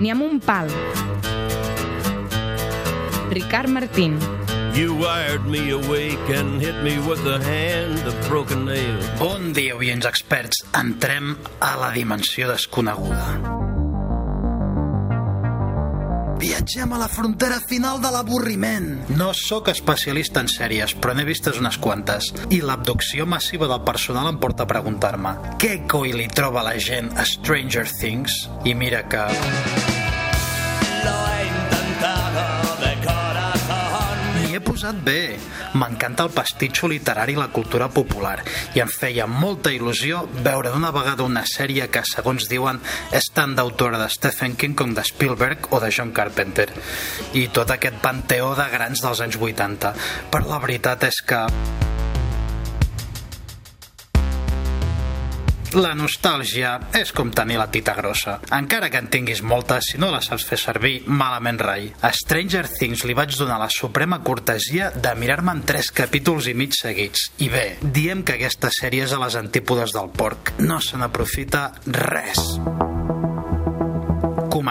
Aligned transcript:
ni 0.00 0.10
amb 0.10 0.22
un 0.22 0.40
pal. 0.40 0.70
Ricard 3.30 3.68
Martín. 3.68 4.18
You 4.76 4.94
wired 4.94 5.46
me 5.46 5.70
awake 5.70 6.28
and 6.36 6.60
hit 6.60 6.76
me 6.82 6.98
with 7.08 7.24
a 7.26 7.40
hand 7.40 8.06
of 8.06 8.28
broken 8.28 8.66
nail. 8.66 8.98
Bon 9.18 9.52
dia, 9.56 9.76
oients 9.76 10.04
experts. 10.04 10.66
Entrem 10.76 11.36
a 11.60 11.76
la 11.80 11.92
dimensió 11.96 12.50
desconeguda. 12.50 13.64
Viatgem 16.36 16.92
a 16.92 16.98
la 17.00 17.08
frontera 17.08 17.56
final 17.64 18.02
de 18.04 18.10
l'avorriment. 18.12 18.90
No 19.16 19.30
sóc 19.32 19.72
especialista 19.72 20.44
en 20.44 20.52
sèries, 20.52 20.92
però 21.00 21.16
n'he 21.16 21.24
vistes 21.24 21.56
unes 21.56 21.80
quantes. 21.80 22.28
I 22.52 22.60
l'abducció 22.60 23.24
massiva 23.24 23.70
del 23.72 23.80
personal 23.88 24.28
em 24.28 24.36
porta 24.42 24.68
a 24.68 24.70
preguntar-me 24.70 25.56
què 25.56 25.86
coi 25.88 26.12
li 26.12 26.28
troba 26.28 26.66
la 26.66 26.76
gent 26.76 27.14
a 27.16 27.24
Stranger 27.24 27.88
Things? 27.88 28.44
I 28.68 28.76
mira 28.76 29.06
que... 29.08 29.24
posat 34.76 34.98
bé. 35.00 35.38
M'encanta 35.80 36.26
el 36.26 36.34
pastitxo 36.36 36.88
literari 36.92 37.32
i 37.32 37.40
la 37.40 37.48
cultura 37.54 37.88
popular 37.88 38.36
i 38.76 38.82
em 38.84 38.90
feia 38.92 39.24
molta 39.30 39.72
il·lusió 39.72 40.26
veure 40.44 40.72
d'una 40.74 40.92
vegada 40.92 41.24
una 41.24 41.46
sèrie 41.48 41.88
que, 41.88 42.04
segons 42.04 42.50
diuen, 42.50 42.82
és 43.16 43.30
tant 43.32 43.56
d'autora 43.56 44.00
de 44.02 44.10
Stephen 44.12 44.58
King 44.60 44.76
com 44.76 44.92
de 44.92 45.04
Spielberg 45.06 45.70
o 45.72 45.80
de 45.80 45.88
John 45.88 46.12
Carpenter 46.12 46.68
i 47.40 47.48
tot 47.48 47.72
aquest 47.72 48.02
panteó 48.04 48.52
de 48.58 48.68
grans 48.72 49.00
dels 49.04 49.24
anys 49.24 49.40
80. 49.40 49.96
Però 50.32 50.52
la 50.52 50.60
veritat 50.60 51.08
és 51.08 51.24
que 51.24 51.46
La 55.74 55.94
nostàlgia 55.98 56.76
és 56.94 57.10
com 57.16 57.32
tenir 57.34 57.58
la 57.58 57.66
tita 57.72 57.94
grossa. 57.96 58.36
Encara 58.54 58.90
que 58.92 59.00
en 59.02 59.10
tinguis 59.10 59.42
molta, 59.42 59.80
si 59.82 59.98
no 59.98 60.12
la 60.12 60.22
saps 60.24 60.46
fer 60.46 60.58
servir, 60.60 61.00
malament 61.06 61.58
rai. 61.58 61.90
A 62.06 62.12
Stranger 62.14 62.66
Things 62.70 63.02
li 63.08 63.16
vaig 63.18 63.34
donar 63.38 63.58
la 63.62 63.70
suprema 63.72 64.20
cortesia 64.22 64.92
de 64.94 65.14
mirar-me 65.18 65.56
en 65.56 65.64
tres 65.66 65.90
capítols 65.90 66.46
i 66.52 66.54
mig 66.54 66.76
seguits. 66.78 67.30
I 67.42 67.50
bé, 67.50 67.66
diem 67.82 68.22
que 68.22 68.38
aquesta 68.38 68.70
sèrie 68.70 69.08
és 69.08 69.16
a 69.16 69.22
les 69.24 69.38
antípodes 69.42 69.96
del 69.96 70.12
porc. 70.14 70.54
No 70.62 70.78
se 70.84 71.00
n'aprofita 71.00 71.70
res 71.90 73.15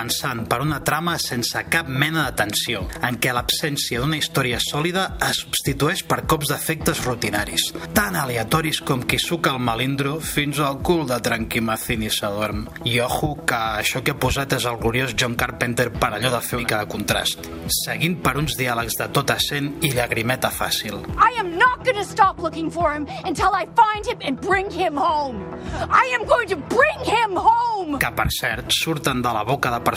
començant 0.05 0.43
per 0.45 0.59
una 0.61 0.77
trama 0.85 1.15
sense 1.17 1.57
cap 1.73 1.87
mena 1.89 2.27
de 2.27 2.35
tensió, 2.37 2.83
en 3.01 3.15
què 3.17 3.31
l'absència 3.33 4.01
d'una 4.01 4.19
història 4.19 4.59
sòlida 4.61 5.05
es 5.25 5.39
substitueix 5.41 6.03
per 6.05 6.27
cops 6.29 6.51
d'efectes 6.51 7.01
rutinaris, 7.07 7.71
tan 7.97 8.15
aleatoris 8.15 8.83
com 8.85 9.01
qui 9.01 9.17
suca 9.17 9.55
el 9.55 9.63
malindro 9.65 10.19
fins 10.21 10.59
al 10.61 10.77
cul 10.85 11.07
de 11.09 11.17
Tranquimacin 11.25 12.05
i 12.05 12.11
s'adorm. 12.13 12.67
I 12.85 12.99
ojo 13.01 13.31
que 13.49 13.57
això 13.81 14.03
que 14.05 14.13
he 14.13 14.19
posat 14.21 14.53
és 14.59 14.67
el 14.69 14.77
gloriós 14.77 15.15
John 15.17 15.33
Carpenter 15.39 15.89
per 15.89 16.11
allò 16.13 16.35
de 16.35 16.43
fer 16.45 16.61
mica 16.61 16.83
de 16.83 16.91
contrast, 16.91 17.49
seguint 17.81 18.19
per 18.21 18.35
uns 18.37 18.59
diàlegs 18.59 18.99
de 19.01 19.09
tot 19.09 19.33
accent 19.33 19.73
i 19.81 19.95
llagrimeta 19.95 20.53
fàcil. 20.53 21.01
I 21.17 21.41
am 21.41 21.55
not 21.57 21.75
to 21.95 22.03
stop 22.03 22.39
looking 22.39 22.69
for 22.69 22.91
him 22.93 23.07
until 23.23 23.51
I 23.53 23.65
find 23.73 24.05
him 24.05 24.19
and 24.21 24.39
bring 24.39 24.69
him 24.69 24.97
home. 24.97 25.41
I 25.89 26.11
am 26.13 26.27
going 26.27 26.47
to 26.49 26.57
bring 26.57 26.99
him 27.07 27.37
home. 27.37 27.99
Que, 27.99 28.11
per 28.11 28.27
cert, 28.33 28.69
surten 28.75 29.21
de 29.23 29.31
la 29.33 29.43
boca 29.47 29.71
de 29.71 29.79
personatges 29.79 29.94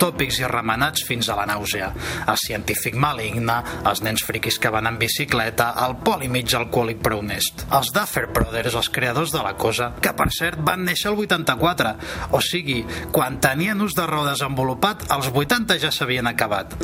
tòpics 0.00 0.40
i 0.40 0.48
remenats 0.48 1.04
fins 1.06 1.28
a 1.28 1.36
la 1.38 1.46
nàusea. 1.46 1.90
El 2.26 2.38
científic 2.40 2.96
maligne, 2.96 3.60
els 3.86 4.02
nens 4.02 4.24
friquis 4.26 4.58
que 4.58 4.70
van 4.72 4.86
en 4.86 4.98
bicicleta, 4.98 5.74
el 5.86 5.96
poli 6.04 6.28
mig 6.28 6.52
alcohòlic 6.54 7.00
però 7.04 7.20
honest. 7.20 7.66
Els 7.70 7.92
Duffer 7.94 8.26
Brothers, 8.32 8.74
els 8.74 8.88
creadors 8.90 9.32
de 9.32 9.42
la 9.44 9.54
cosa, 9.60 9.92
que 10.00 10.12
per 10.16 10.30
cert 10.32 10.60
van 10.64 10.84
néixer 10.84 11.10
el 11.12 11.18
84. 11.18 11.94
O 12.32 12.40
sigui, 12.40 12.80
quan 13.12 13.38
tenien 13.40 13.80
ús 13.80 13.94
de 13.94 14.06
raó 14.08 14.24
desenvolupat, 14.26 15.06
els 15.14 15.30
80 15.30 15.78
ja 15.82 15.92
s'havien 15.92 16.26
acabat. 16.30 16.74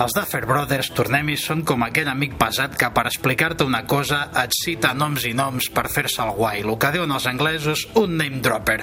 Els 0.00 0.16
Duffer 0.16 0.44
Brothers, 0.48 0.90
tornem-hi, 0.96 1.38
són 1.40 1.64
com 1.64 1.86
aquell 1.86 2.10
amic 2.10 2.36
pesat 2.40 2.76
que 2.80 2.90
per 2.94 3.06
explicar-te 3.06 3.64
una 3.64 3.84
cosa 3.86 4.28
et 4.42 4.54
cita 4.56 4.92
noms 4.94 5.24
i 5.28 5.34
noms 5.36 5.70
per 5.74 5.86
fer-se 5.92 6.22
el 6.24 6.34
guai. 6.36 6.62
El 6.64 6.74
que 6.80 6.92
diuen 6.94 7.14
els 7.14 7.28
anglesos, 7.30 7.86
un 8.00 8.18
name 8.18 8.42
dropper. 8.44 8.80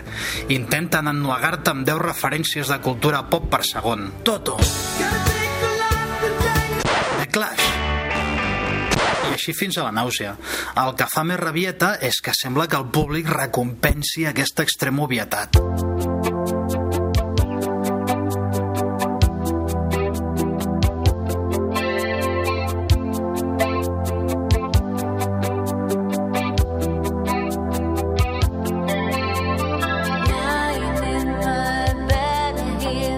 Intenten 0.56 1.12
ennuegar-te 1.12 1.74
amb 1.74 1.86
10 1.88 2.02
referències 2.02 2.72
de 2.72 2.80
cultura 2.84 3.11
pop 3.28 3.50
per 3.52 3.62
segon. 3.68 4.08
Toto. 4.24 4.58
The 7.20 7.28
Clash. 7.32 7.68
I 9.30 9.34
així 9.36 9.54
fins 9.56 9.78
a 9.78 9.86
la 9.88 9.94
nàusea. 9.96 10.36
El 10.84 10.96
que 11.00 11.08
fa 11.12 11.24
més 11.28 11.40
rabieta 11.42 11.98
és 12.02 12.24
que 12.24 12.36
sembla 12.36 12.68
que 12.72 12.80
el 12.80 12.88
públic 12.92 13.30
recompensi 13.32 14.28
aquesta 14.28 14.64
extrema 14.68 15.04
obvietat. 15.08 15.91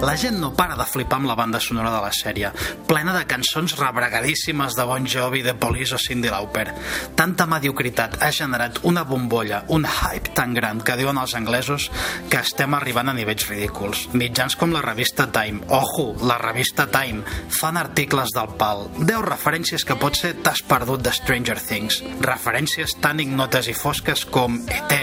La 0.03 0.17
gent 0.17 0.35
no 0.35 0.49
para 0.51 0.75
de 0.75 0.83
flipar 0.83 1.21
amb 1.21 1.29
la 1.29 1.35
banda 1.39 1.61
sonora 1.63 1.91
de 1.93 1.99
la 2.03 2.11
sèrie, 2.11 2.49
plena 2.89 3.13
de 3.15 3.21
cançons 3.23 3.71
rebregadíssimes 3.79 4.75
de 4.75 4.83
Bon 4.89 5.05
Jovi, 5.07 5.39
The 5.45 5.53
Police 5.55 5.95
o 5.95 5.99
Cyndi 6.01 6.27
Lauper. 6.27 6.73
Tanta 7.15 7.45
mediocritat 7.47 8.17
ha 8.19 8.31
generat 8.35 8.81
una 8.83 9.05
bombolla, 9.07 9.61
un 9.71 9.87
hype 9.87 10.33
tan 10.35 10.53
gran 10.57 10.81
que 10.83 10.97
diuen 10.99 11.21
els 11.21 11.37
anglesos 11.39 11.87
que 12.27 12.41
estem 12.43 12.75
arribant 12.75 13.13
a 13.13 13.15
nivells 13.15 13.47
ridículs. 13.47 14.03
Mitjans 14.11 14.59
com 14.59 14.75
la 14.75 14.83
revista 14.83 15.29
Time, 15.31 15.63
ojo, 15.71 16.09
la 16.27 16.37
revista 16.41 16.89
Time, 16.91 17.23
fan 17.47 17.79
articles 17.79 18.35
del 18.35 18.57
pal. 18.59 18.89
10 18.99 19.23
referències 19.29 19.87
que 19.87 19.95
potser 19.95 20.35
t'has 20.43 20.65
perdut 20.67 20.99
de 20.99 21.15
Stranger 21.15 21.59
Things. 21.63 22.03
Referències 22.19 22.99
tan 22.99 23.23
ignotes 23.23 23.71
i 23.71 23.79
fosques 23.85 24.27
com 24.27 24.59
E.T., 24.67 25.01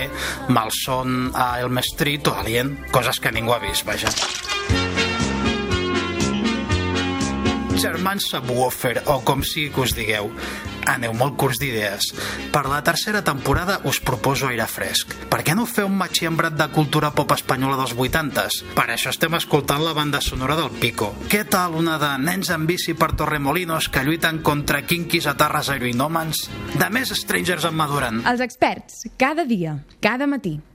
Malson, 0.53 1.31
a 1.33 1.55
Elm 1.65 1.81
Street 1.89 2.29
o 2.29 2.37
Alien, 2.37 2.77
coses 2.93 3.17
que 3.17 3.33
ningú 3.33 3.57
ha 3.57 3.65
vist, 3.65 3.89
vaja. 3.89 4.60
Germans 7.81 8.29
Subwoofer, 8.29 9.03
o 9.09 9.21
com 9.25 9.41
sigui 9.43 9.71
que 9.73 9.81
us 9.81 9.95
digueu. 9.97 10.29
Aneu 10.91 11.15
molt 11.17 11.37
curts 11.41 11.61
d'idees. 11.61 12.11
Per 12.53 12.63
la 12.69 12.83
tercera 12.85 13.23
temporada 13.25 13.79
us 13.89 14.01
proposo 14.05 14.51
aire 14.51 14.67
fresc. 14.69 15.15
Per 15.33 15.41
què 15.47 15.55
no 15.57 15.65
feu 15.69 15.89
un 15.89 15.97
matxiembrat 15.97 16.57
de 16.59 16.69
cultura 16.75 17.13
pop 17.17 17.33
espanyola 17.33 17.79
dels 17.81 17.95
80s? 17.97 18.61
Per 18.77 18.87
això 18.93 19.15
estem 19.15 19.37
escoltant 19.39 19.81
la 19.85 19.95
banda 19.97 20.21
sonora 20.21 20.59
del 20.61 20.71
Pico. 20.83 21.13
Què 21.33 21.47
tal 21.49 21.79
una 21.81 21.97
de 22.03 22.13
nens 22.21 22.53
en 22.53 22.67
bici 22.69 22.95
per 22.95 23.15
Torremolinos 23.17 23.89
que 23.89 24.05
lluiten 24.05 24.43
contra 24.45 24.85
quinquis 24.85 25.29
a 25.31 25.37
tarres 25.41 25.73
aeroinòmens? 25.73 26.49
De 26.77 26.91
més, 26.93 27.15
Strangers 27.17 27.65
en 27.69 27.81
maduren. 27.81 28.21
Els 28.29 28.45
experts, 28.45 29.07
cada 29.17 29.49
dia, 29.49 29.79
cada 30.05 30.29
matí. 30.29 30.61